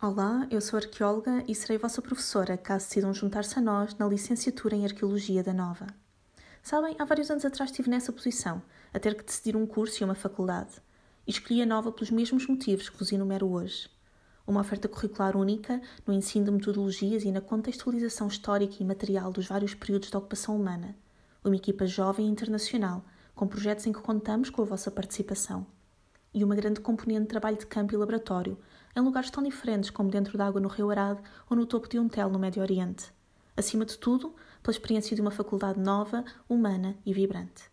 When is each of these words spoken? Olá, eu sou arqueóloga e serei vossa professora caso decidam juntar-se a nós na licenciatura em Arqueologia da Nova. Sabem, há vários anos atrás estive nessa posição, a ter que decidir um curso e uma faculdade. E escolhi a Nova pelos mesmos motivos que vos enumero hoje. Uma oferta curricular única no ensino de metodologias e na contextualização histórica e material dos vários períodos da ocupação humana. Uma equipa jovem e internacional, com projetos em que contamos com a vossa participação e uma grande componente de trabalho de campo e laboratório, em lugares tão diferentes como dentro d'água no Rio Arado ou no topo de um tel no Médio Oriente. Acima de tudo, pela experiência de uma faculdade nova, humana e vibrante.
Olá, 0.00 0.46
eu 0.48 0.60
sou 0.60 0.76
arqueóloga 0.76 1.42
e 1.48 1.52
serei 1.56 1.76
vossa 1.76 2.00
professora 2.00 2.56
caso 2.56 2.86
decidam 2.86 3.12
juntar-se 3.12 3.58
a 3.58 3.60
nós 3.60 3.96
na 3.96 4.06
licenciatura 4.06 4.76
em 4.76 4.84
Arqueologia 4.84 5.42
da 5.42 5.52
Nova. 5.52 5.88
Sabem, 6.62 6.94
há 7.00 7.04
vários 7.04 7.28
anos 7.32 7.44
atrás 7.44 7.68
estive 7.68 7.90
nessa 7.90 8.12
posição, 8.12 8.62
a 8.94 9.00
ter 9.00 9.16
que 9.16 9.24
decidir 9.24 9.56
um 9.56 9.66
curso 9.66 10.00
e 10.00 10.04
uma 10.04 10.14
faculdade. 10.14 10.70
E 11.26 11.32
escolhi 11.32 11.60
a 11.62 11.66
Nova 11.66 11.90
pelos 11.90 12.12
mesmos 12.12 12.46
motivos 12.46 12.88
que 12.88 12.96
vos 12.96 13.10
enumero 13.10 13.50
hoje. 13.50 13.90
Uma 14.46 14.60
oferta 14.60 14.86
curricular 14.86 15.36
única 15.36 15.82
no 16.06 16.14
ensino 16.14 16.44
de 16.44 16.52
metodologias 16.52 17.24
e 17.24 17.32
na 17.32 17.40
contextualização 17.40 18.28
histórica 18.28 18.76
e 18.78 18.86
material 18.86 19.32
dos 19.32 19.48
vários 19.48 19.74
períodos 19.74 20.12
da 20.12 20.18
ocupação 20.20 20.54
humana. 20.54 20.94
Uma 21.42 21.56
equipa 21.56 21.86
jovem 21.86 22.28
e 22.28 22.30
internacional, 22.30 23.04
com 23.34 23.48
projetos 23.48 23.84
em 23.84 23.92
que 23.92 24.00
contamos 24.00 24.48
com 24.48 24.62
a 24.62 24.64
vossa 24.64 24.92
participação 24.92 25.66
e 26.32 26.44
uma 26.44 26.54
grande 26.54 26.80
componente 26.80 27.22
de 27.22 27.28
trabalho 27.28 27.56
de 27.56 27.66
campo 27.66 27.94
e 27.94 27.96
laboratório, 27.96 28.58
em 28.94 29.00
lugares 29.00 29.30
tão 29.30 29.42
diferentes 29.42 29.90
como 29.90 30.10
dentro 30.10 30.36
d'água 30.36 30.60
no 30.60 30.68
Rio 30.68 30.90
Arado 30.90 31.22
ou 31.48 31.56
no 31.56 31.66
topo 31.66 31.88
de 31.88 31.98
um 31.98 32.08
tel 32.08 32.28
no 32.28 32.38
Médio 32.38 32.62
Oriente. 32.62 33.12
Acima 33.56 33.84
de 33.84 33.98
tudo, 33.98 34.34
pela 34.62 34.72
experiência 34.72 35.14
de 35.14 35.22
uma 35.22 35.30
faculdade 35.30 35.80
nova, 35.80 36.24
humana 36.48 36.96
e 37.04 37.12
vibrante. 37.12 37.64